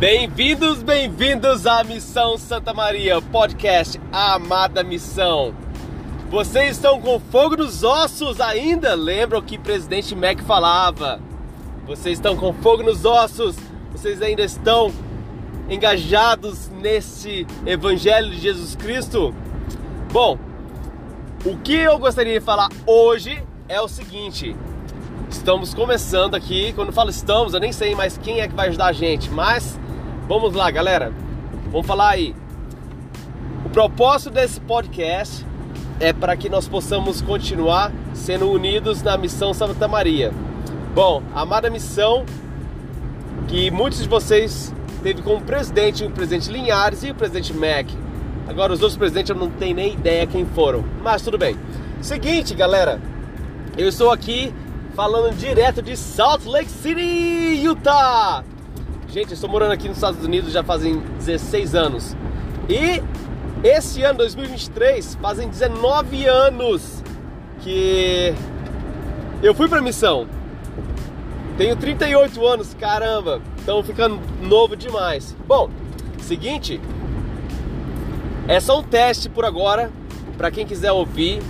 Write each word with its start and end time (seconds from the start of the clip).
Bem-vindos, 0.00 0.82
bem-vindos 0.82 1.66
à 1.66 1.84
Missão 1.84 2.38
Santa 2.38 2.72
Maria, 2.72 3.20
podcast 3.20 4.00
Amada 4.10 4.82
Missão. 4.82 5.54
Vocês 6.30 6.76
estão 6.76 6.98
com 6.98 7.20
fogo 7.20 7.58
nos 7.58 7.84
ossos 7.84 8.40
ainda? 8.40 8.94
Lembram 8.94 9.42
que 9.42 9.56
o 9.56 9.60
presidente 9.60 10.16
Mac 10.16 10.40
falava? 10.40 11.20
Vocês 11.86 12.16
estão 12.16 12.34
com 12.34 12.50
fogo 12.54 12.82
nos 12.82 13.04
ossos? 13.04 13.56
Vocês 13.92 14.22
ainda 14.22 14.40
estão 14.40 14.90
engajados 15.68 16.70
nesse 16.70 17.46
Evangelho 17.66 18.30
de 18.30 18.38
Jesus 18.38 18.74
Cristo? 18.74 19.34
Bom, 20.10 20.38
o 21.44 21.58
que 21.58 21.74
eu 21.74 21.98
gostaria 21.98 22.40
de 22.40 22.44
falar 22.44 22.70
hoje 22.86 23.44
é 23.68 23.78
o 23.82 23.86
seguinte: 23.86 24.56
estamos 25.28 25.74
começando 25.74 26.36
aqui. 26.36 26.72
Quando 26.72 26.90
falo 26.90 27.10
estamos, 27.10 27.52
eu 27.52 27.60
nem 27.60 27.70
sei 27.70 27.94
mais 27.94 28.16
quem 28.16 28.40
é 28.40 28.48
que 28.48 28.54
vai 28.54 28.68
ajudar 28.68 28.86
a 28.86 28.92
gente, 28.94 29.28
mas 29.28 29.78
vamos 30.30 30.54
lá, 30.54 30.70
galera. 30.70 31.12
Vamos 31.72 31.84
falar 31.84 32.10
aí. 32.10 32.36
O 33.64 33.68
propósito 33.68 34.30
desse 34.30 34.60
podcast 34.60 35.44
é 35.98 36.12
para 36.12 36.36
que 36.36 36.48
nós 36.48 36.68
possamos 36.68 37.20
continuar 37.20 37.90
sendo 38.14 38.48
unidos 38.48 39.02
na 39.02 39.18
missão 39.18 39.52
Santa 39.52 39.88
Maria. 39.88 40.32
Bom, 40.94 41.20
a 41.34 41.40
amada 41.40 41.68
missão 41.68 42.24
que 43.48 43.72
muitos 43.72 44.00
de 44.00 44.08
vocês 44.08 44.72
teve 45.02 45.20
como 45.20 45.40
presidente 45.40 46.04
o 46.04 46.10
presidente 46.10 46.48
Linhares 46.48 47.02
e 47.02 47.10
o 47.10 47.14
presidente 47.14 47.52
Mac. 47.52 47.88
Agora 48.46 48.72
os 48.72 48.80
outros 48.82 48.96
presidentes 48.96 49.30
eu 49.30 49.36
não 49.36 49.50
tenho 49.50 49.74
nem 49.74 49.94
ideia 49.94 50.28
quem 50.28 50.46
foram, 50.46 50.84
mas 51.02 51.22
tudo 51.22 51.38
bem. 51.38 51.56
Seguinte, 52.00 52.54
galera, 52.54 53.00
eu 53.76 53.88
estou 53.88 54.12
aqui 54.12 54.54
falando 54.94 55.36
direto 55.36 55.82
de 55.82 55.96
Salt 55.96 56.46
Lake 56.46 56.70
City, 56.70 57.64
Utah. 57.64 58.44
Gente, 59.12 59.30
eu 59.30 59.34
estou 59.34 59.50
morando 59.50 59.72
aqui 59.72 59.88
nos 59.88 59.96
Estados 59.96 60.24
Unidos 60.24 60.52
já 60.52 60.62
fazem 60.62 61.00
16 61.18 61.74
anos. 61.74 62.16
E 62.68 63.02
esse 63.66 64.04
ano, 64.04 64.18
2023, 64.18 65.16
fazem 65.16 65.48
19 65.48 66.26
anos 66.26 67.02
que 67.60 68.32
eu 69.42 69.52
fui 69.52 69.68
para 69.68 69.82
missão. 69.82 70.28
Tenho 71.58 71.74
38 71.74 72.46
anos, 72.46 72.72
caramba, 72.74 73.42
estão 73.58 73.82
ficando 73.82 74.20
novo 74.42 74.76
demais. 74.76 75.36
Bom, 75.44 75.68
seguinte, 76.20 76.80
é 78.46 78.60
só 78.60 78.78
um 78.78 78.82
teste 78.84 79.28
por 79.28 79.44
agora, 79.44 79.90
para 80.38 80.52
quem 80.52 80.64
quiser 80.64 80.92
ouvir. 80.92 81.42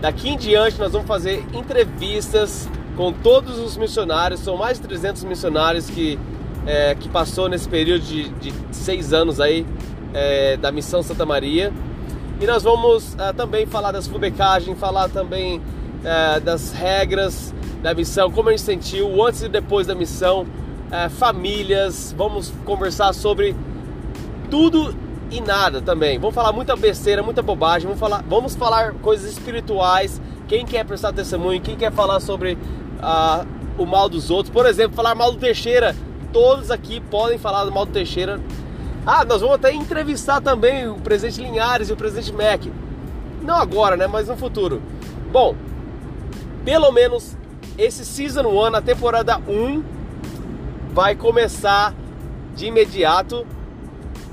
Daqui 0.00 0.30
em 0.30 0.36
diante 0.36 0.76
nós 0.80 0.90
vamos 0.90 1.06
fazer 1.06 1.44
entrevistas 1.54 2.68
com 2.96 3.12
todos 3.12 3.60
os 3.60 3.76
missionários, 3.76 4.40
são 4.40 4.56
mais 4.56 4.80
de 4.80 4.88
300 4.88 5.22
missionários 5.22 5.88
que, 5.88 6.18
é, 6.66 6.94
que 6.94 7.08
passou 7.08 7.48
nesse 7.48 7.68
período 7.68 8.02
de, 8.04 8.28
de 8.28 8.52
seis 8.72 9.12
anos 9.12 9.40
aí 9.40 9.66
é, 10.12 10.56
da 10.56 10.72
Missão 10.72 11.02
Santa 11.02 11.24
Maria. 11.24 11.72
E 12.40 12.46
nós 12.46 12.62
vamos 12.62 13.16
é, 13.18 13.32
também 13.32 13.66
falar 13.66 13.92
das 13.92 14.06
fubecagens, 14.06 14.78
falar 14.78 15.08
também 15.08 15.60
é, 16.04 16.40
das 16.40 16.72
regras 16.72 17.54
da 17.82 17.94
missão, 17.94 18.30
como 18.30 18.48
a 18.48 18.52
gente 18.52 18.62
sentiu, 18.62 19.08
o 19.08 19.24
antes 19.24 19.42
e 19.42 19.48
depois 19.48 19.86
da 19.86 19.94
missão, 19.94 20.46
é, 20.90 21.08
famílias, 21.08 22.14
vamos 22.16 22.52
conversar 22.64 23.12
sobre 23.12 23.54
tudo 24.50 24.94
e 25.30 25.40
nada 25.40 25.80
também. 25.80 26.18
Vamos 26.18 26.34
falar 26.34 26.52
muita 26.52 26.76
besteira, 26.76 27.22
muita 27.22 27.42
bobagem, 27.42 27.86
vamos 27.86 28.00
falar, 28.00 28.24
vamos 28.28 28.54
falar 28.54 28.92
coisas 28.94 29.30
espirituais. 29.30 30.20
Quem 30.48 30.64
quer 30.64 30.84
prestar 30.84 31.12
testemunho, 31.12 31.60
quem 31.60 31.76
quer 31.76 31.92
falar 31.92 32.20
sobre 32.20 32.56
ah, 33.00 33.44
o 33.76 33.84
mal 33.84 34.08
dos 34.08 34.30
outros, 34.30 34.52
por 34.52 34.66
exemplo, 34.66 34.94
falar 34.94 35.14
mal 35.14 35.32
do 35.32 35.38
Teixeira, 35.38 35.94
todos 36.36 36.70
aqui 36.70 37.00
podem 37.00 37.38
falar 37.38 37.64
do 37.64 37.72
mal 37.72 37.86
do 37.86 37.92
Teixeira. 37.92 38.38
Ah, 39.06 39.24
nós 39.24 39.40
vamos 39.40 39.56
até 39.56 39.72
entrevistar 39.72 40.38
também 40.42 40.86
o 40.86 40.96
presidente 40.96 41.40
Linhares 41.40 41.88
e 41.88 41.94
o 41.94 41.96
presidente 41.96 42.30
Mac. 42.30 42.60
Não 43.42 43.56
agora, 43.56 43.96
né, 43.96 44.06
mas 44.06 44.28
no 44.28 44.36
futuro. 44.36 44.82
Bom, 45.32 45.56
pelo 46.62 46.92
menos 46.92 47.34
esse 47.78 48.04
Season 48.04 48.42
1, 48.42 48.76
a 48.76 48.82
temporada 48.82 49.38
1, 49.48 49.82
vai 50.92 51.14
começar 51.14 51.94
de 52.54 52.66
imediato 52.66 53.46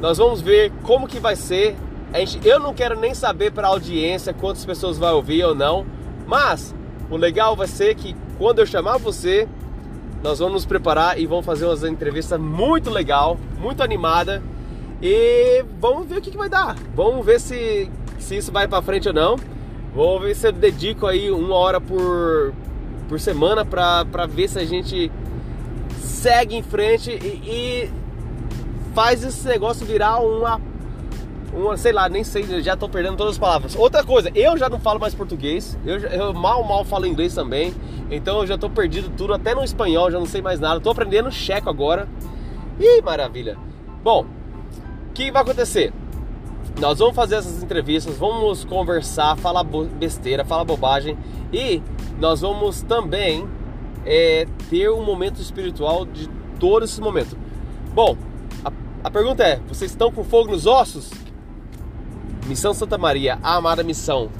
nós 0.00 0.18
vamos 0.18 0.40
ver 0.40 0.72
como 0.82 1.06
que 1.06 1.20
vai 1.20 1.36
ser. 1.36 1.76
Gente, 2.12 2.40
eu 2.44 2.58
não 2.58 2.74
quero 2.74 2.98
nem 2.98 3.14
saber 3.14 3.52
para 3.52 3.68
a 3.68 3.70
audiência 3.70 4.34
quantas 4.34 4.64
pessoas 4.64 4.98
vai 4.98 5.12
ouvir 5.12 5.44
ou 5.44 5.54
não, 5.54 5.86
mas 6.26 6.74
o 7.08 7.16
legal 7.16 7.54
vai 7.54 7.68
ser 7.68 7.94
que 7.94 8.16
quando 8.36 8.58
eu 8.58 8.66
chamar 8.66 8.98
você, 8.98 9.48
nós 10.22 10.38
vamos 10.38 10.54
nos 10.54 10.66
preparar 10.66 11.18
e 11.18 11.26
vamos 11.26 11.44
fazer 11.44 11.66
uma 11.66 11.88
entrevista 11.88 12.38
muito 12.38 12.90
legal, 12.90 13.38
muito 13.58 13.82
animada 13.82 14.42
e 15.02 15.64
vamos 15.80 16.06
ver 16.06 16.18
o 16.18 16.20
que, 16.20 16.30
que 16.30 16.36
vai 16.36 16.48
dar. 16.48 16.76
Vamos 16.94 17.26
ver 17.26 17.40
se, 17.40 17.90
se 18.18 18.36
isso 18.36 18.52
vai 18.52 18.68
para 18.68 18.80
frente 18.80 19.08
ou 19.08 19.14
não. 19.14 19.36
Vamos 19.94 20.22
ver 20.22 20.36
se 20.36 20.46
eu 20.46 20.52
dedico 20.52 21.06
aí 21.06 21.30
uma 21.30 21.56
hora 21.56 21.80
por, 21.80 22.54
por 23.08 23.18
semana 23.18 23.64
para 23.64 24.26
ver 24.26 24.48
se 24.48 24.58
a 24.60 24.64
gente 24.64 25.10
segue 26.00 26.54
em 26.54 26.62
frente 26.62 27.10
e, 27.10 27.26
e 27.44 27.90
faz 28.94 29.24
esse 29.24 29.46
negócio 29.46 29.84
virar 29.84 30.18
uma 30.20 30.60
uma, 31.52 31.76
sei 31.76 31.92
lá, 31.92 32.08
nem 32.08 32.24
sei, 32.24 32.62
já 32.62 32.74
tô 32.76 32.88
perdendo 32.88 33.16
todas 33.16 33.32
as 33.34 33.38
palavras. 33.38 33.76
Outra 33.76 34.02
coisa, 34.02 34.30
eu 34.34 34.56
já 34.56 34.70
não 34.70 34.80
falo 34.80 34.98
mais 34.98 35.14
português, 35.14 35.76
eu, 35.84 35.98
eu 35.98 36.32
mal, 36.32 36.64
mal 36.64 36.82
falo 36.82 37.04
inglês 37.04 37.34
também, 37.34 37.74
então 38.12 38.40
eu 38.40 38.46
já 38.46 38.58
tô 38.58 38.68
perdido 38.68 39.10
tudo, 39.16 39.34
até 39.34 39.54
no 39.54 39.64
espanhol, 39.64 40.10
já 40.10 40.18
não 40.18 40.26
sei 40.26 40.42
mais 40.42 40.60
nada. 40.60 40.80
Tô 40.80 40.90
aprendendo 40.90 41.30
checo 41.30 41.68
agora. 41.68 42.08
Ih, 42.78 43.02
maravilha. 43.02 43.56
Bom, 44.02 44.26
o 45.08 45.12
que 45.12 45.30
vai 45.30 45.42
acontecer? 45.42 45.92
Nós 46.80 46.98
vamos 46.98 47.14
fazer 47.14 47.36
essas 47.36 47.62
entrevistas, 47.62 48.16
vamos 48.16 48.64
conversar, 48.64 49.36
falar 49.36 49.64
besteira, 49.64 50.44
falar 50.44 50.64
bobagem 50.64 51.16
e 51.52 51.82
nós 52.18 52.40
vamos 52.40 52.82
também 52.82 53.46
é, 54.06 54.46
ter 54.70 54.90
um 54.90 55.04
momento 55.04 55.40
espiritual 55.40 56.06
de 56.06 56.28
todo 56.58 56.84
esse 56.84 57.00
momento. 57.00 57.36
Bom, 57.94 58.16
a 59.04 59.10
pergunta 59.10 59.42
é: 59.42 59.60
vocês 59.68 59.90
estão 59.90 60.12
com 60.12 60.22
fogo 60.22 60.52
nos 60.52 60.66
ossos? 60.66 61.10
Missão 62.46 62.72
Santa 62.72 62.96
Maria, 62.96 63.38
a 63.42 63.56
amada 63.56 63.82
missão. 63.82 64.30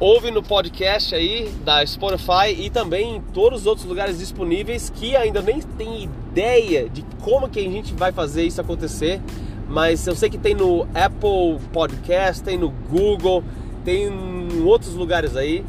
Ouve 0.00 0.32
no 0.32 0.42
podcast 0.42 1.14
aí 1.14 1.48
da 1.64 1.86
Spotify 1.86 2.50
e 2.58 2.68
também 2.68 3.16
em 3.16 3.20
todos 3.20 3.60
os 3.60 3.66
outros 3.66 3.86
lugares 3.86 4.18
disponíveis 4.18 4.90
que 4.90 5.14
ainda 5.14 5.40
nem 5.40 5.60
tem 5.60 6.02
ideia 6.02 6.88
de 6.88 7.04
como 7.22 7.48
que 7.48 7.60
a 7.60 7.62
gente 7.62 7.94
vai 7.94 8.10
fazer 8.10 8.42
isso 8.42 8.60
acontecer. 8.60 9.20
Mas 9.68 10.04
eu 10.06 10.16
sei 10.16 10.28
que 10.28 10.36
tem 10.36 10.54
no 10.54 10.82
Apple 10.94 11.60
Podcast, 11.72 12.42
tem 12.42 12.58
no 12.58 12.70
Google, 12.70 13.44
tem 13.84 14.08
em 14.08 14.62
outros 14.64 14.94
lugares 14.94 15.36
aí. 15.36 15.64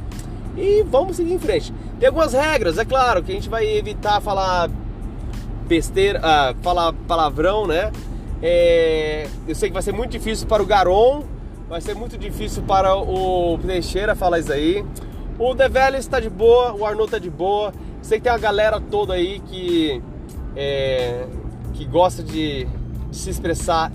E 0.58 0.84
vamos 0.84 1.18
seguir 1.18 1.34
em 1.34 1.40
frente. 1.40 1.72
Tem 2.00 2.08
algumas 2.08 2.34
regras, 2.34 2.80
é 2.80 2.86
claro, 2.86 3.22
que 3.22 3.32
a 3.32 3.36
gente 3.36 3.48
vai 3.48 3.66
evitar 3.78 4.20
falar 4.22 4.70
besteira, 5.68 6.20
uh, 6.20 6.64
falar 6.64 6.94
palavrão, 7.08 7.68
né? 7.68 7.92
É, 8.42 9.28
eu 9.48 9.56
sei 9.56 9.70
que 9.70 9.74
vai 9.74 9.84
ser 9.84 9.94
muito 9.94 10.12
difícil 10.12 10.48
para 10.48 10.64
o 10.64 10.66
Garon, 10.66 11.24
vai 11.68 11.82
ser 11.82 11.96
muito 11.96 12.18
difícil 12.18 12.64
para 12.64 12.96
o 12.96 13.58
Teixeira 13.60 14.16
falar 14.16 14.40
isso 14.40 14.52
aí. 14.52 14.86
O 15.38 15.54
Develis 15.54 16.02
está 16.02 16.20
de 16.20 16.30
boa, 16.30 16.74
o 16.74 16.86
Arnold 16.86 17.06
está 17.06 17.20
de 17.20 17.30
boa. 17.30 17.74
Sei 18.02 18.20
que 18.20 18.24
tem 18.24 18.32
uma 18.32 18.40
galera 18.40 18.80
toda 18.80 19.14
aí 19.14 19.40
que, 19.48 20.02
é, 20.56 21.26
que 21.74 21.86
gosta 21.86 22.24
de, 22.24 22.66
de, 23.10 23.18
se 23.18 23.30
expressar 23.30 23.92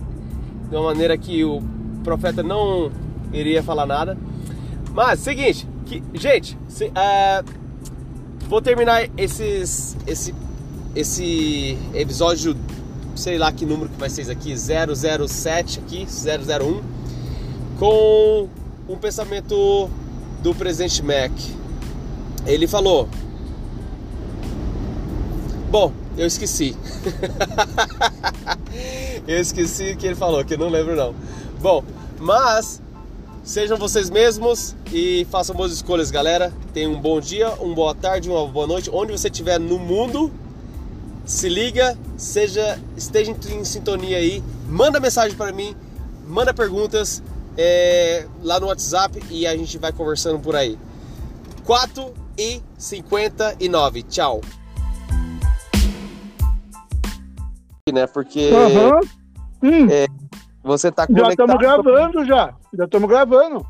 de 0.69 0.77
uma 0.77 0.85
maneira 0.85 1.17
que 1.17 1.45
o 1.45 1.63
profeta 2.03 2.43
não 2.43 2.91
iria 3.33 3.63
falar 3.63 3.87
nada. 3.87 4.19
Mas, 4.93 5.21
seguinte, 5.21 5.67
que, 5.87 6.03
gente, 6.15 6.59
se, 6.69 6.87
uh, 6.87 7.45
vou 8.49 8.61
terminar 8.61 9.09
esses, 9.17 9.97
esse, 10.07 10.35
esse 10.95 11.79
episódio 11.95 12.57
sei 13.15 13.39
lá 13.39 13.53
que 13.53 13.67
número 13.67 13.89
que 13.91 13.99
vai 13.99 14.09
ser 14.09 14.23
isso 14.23 14.33
aqui, 14.33 14.55
007 14.57 15.79
aqui, 15.81 16.07
001, 16.07 17.00
com 17.81 18.47
um 18.87 18.97
pensamento 18.97 19.89
do 20.43 20.55
presidente 20.55 21.03
Mac. 21.03 21.33
Ele 22.47 22.69
falou: 22.69 23.09
Bom, 25.71 25.91
eu 26.19 26.27
esqueci. 26.27 26.77
eu 29.27 29.41
esqueci 29.41 29.97
que 29.97 30.07
ele 30.07 30.15
falou, 30.15 30.45
que 30.45 30.59
não 30.59 30.69
lembro 30.69 30.95
não. 30.95 31.15
Bom, 31.59 31.83
mas 32.19 32.83
sejam 33.43 33.79
vocês 33.79 34.11
mesmos 34.11 34.77
e 34.93 35.27
façam 35.31 35.57
boas 35.57 35.73
escolhas, 35.73 36.11
galera. 36.11 36.53
Tenham 36.75 36.93
um 36.93 37.01
bom 37.01 37.19
dia, 37.19 37.49
uma 37.55 37.75
boa 37.75 37.95
tarde, 37.95 38.29
uma 38.29 38.47
boa 38.47 38.67
noite, 38.67 38.91
onde 38.93 39.11
você 39.11 39.29
estiver 39.29 39.59
no 39.59 39.79
mundo 39.79 40.31
se 41.25 41.49
liga, 41.49 41.97
seja 42.19 42.79
esteja 42.95 43.31
em, 43.31 43.65
sintonia 43.65 44.19
aí, 44.19 44.43
manda 44.69 45.01
mensagem 45.01 45.37
para 45.37 45.53
mim, 45.53 45.75
manda 46.27 46.53
perguntas 46.53 47.23
é, 47.57 48.27
lá 48.43 48.59
no 48.61 48.67
WhatsApp 48.67 49.23
e 49.31 49.47
a 49.47 49.57
gente 49.57 49.79
vai 49.79 49.93
conversando 49.93 50.39
por 50.39 50.57
aí. 50.57 50.79
4 51.65 52.13
e 52.39 52.63
59. 52.79 54.03
Tchau. 54.05 54.41
né? 57.93 58.07
Porque 58.07 58.51
Aham. 58.53 59.01
Hum, 59.63 59.87
você 60.63 60.91
tá 60.91 61.03
já 61.03 61.09
conectado. 61.09 61.31
estamos 61.31 61.59
gravando 61.59 62.25
já. 62.25 62.55
Já 62.73 62.85
estamos 62.85 63.09
gravando. 63.09 63.67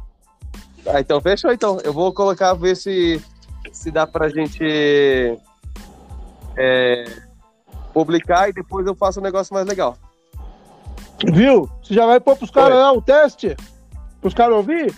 Ah, 0.86 1.00
então 1.00 1.20
fechou 1.20 1.52
então. 1.52 1.78
Eu 1.82 1.92
vou 1.92 2.12
colocar, 2.12 2.54
ver 2.54 2.76
se, 2.76 3.22
se 3.72 3.90
dá 3.90 4.06
pra 4.06 4.28
gente 4.28 5.38
é, 6.56 7.04
publicar 7.92 8.48
e 8.48 8.52
depois 8.52 8.86
eu 8.86 8.94
faço 8.94 9.20
um 9.20 9.22
negócio 9.22 9.52
mais 9.52 9.66
legal. 9.66 9.96
Viu? 11.26 11.68
Você 11.82 11.94
já 11.94 12.06
vai 12.06 12.18
pôr 12.20 12.36
pros 12.36 12.50
caras 12.50 12.76
lá 12.78 12.92
o 12.92 13.02
teste? 13.02 13.56
Pros 14.20 14.34
caras 14.34 14.56
ouvir? 14.56 14.94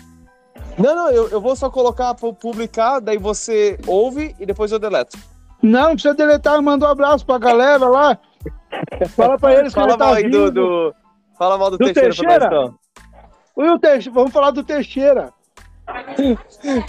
Não, 0.77 0.95
não, 0.95 1.09
eu, 1.11 1.29
eu 1.29 1.41
vou 1.41 1.55
só 1.55 1.69
colocar, 1.69 2.13
pu- 2.15 2.33
publicar, 2.33 2.99
daí 2.99 3.17
você 3.17 3.77
ouve 3.85 4.35
e 4.39 4.45
depois 4.45 4.71
eu 4.71 4.79
deleto. 4.79 5.17
Não, 5.61 5.81
não 5.89 5.93
precisa 5.93 6.13
deletar. 6.13 6.61
Manda 6.61 6.85
um 6.85 6.89
abraço 6.89 7.25
pra 7.25 7.37
galera 7.37 7.87
lá. 7.87 8.17
Fala 9.15 9.37
pra 9.37 9.53
eles 9.53 9.73
que 9.73 9.79
Fala 9.79 9.91
ele 9.91 9.97
tá 9.97 10.05
mal 10.05 10.23
do, 10.29 10.51
do- 10.51 10.95
Fala 11.37 11.57
mal 11.57 11.71
do, 11.71 11.77
Do 11.77 11.85
Teixeira, 11.93 12.09
Teixeira? 12.49 12.73
Oi, 13.55 13.69
o 13.69 13.79
Teixe- 13.79 14.09
Vamos 14.09 14.31
falar 14.33 14.51
do 14.51 14.63
Teixeira. 14.63 15.31
então. 16.09 16.83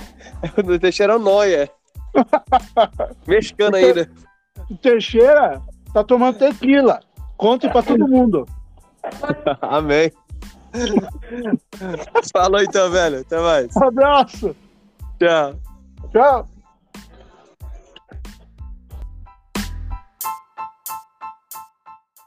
Do 0.65 0.79
Teixeira 0.79 1.13
é 1.15 1.17
o 1.17 1.19
Noia. 1.19 1.71
Mexicano 3.27 3.77
ainda. 3.77 4.11
O 4.71 4.77
Teixeira 4.77 5.61
tá 5.93 6.03
tomando 6.05 6.39
tequila. 6.39 7.01
Conte 7.37 7.69
pra 7.69 7.83
todo 7.83 8.07
mundo. 8.09 8.47
Amém. 9.63 10.11
Falou 12.33 12.61
então, 12.61 12.91
velho. 12.91 13.21
Até 13.21 13.41
mais. 13.41 13.77
Um 13.77 13.85
abraço. 13.85 14.57
Tchau. 15.19 15.55
Tchau. 16.13 16.49